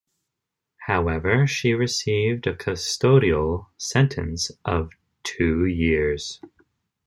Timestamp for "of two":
4.65-5.65